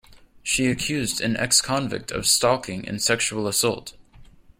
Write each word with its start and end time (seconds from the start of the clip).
She 0.41 0.65
accused 0.65 1.21
an 1.21 1.37
ex-convict 1.37 2.09
of 2.09 2.25
stalking 2.25 2.87
and 2.87 2.99
sexual 2.99 3.47
assault. 3.47 3.93